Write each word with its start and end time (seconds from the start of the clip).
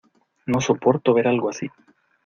No 0.47 0.59
soporto 0.61 1.13
ver 1.13 1.27
algo 1.27 1.47
así 1.47 1.69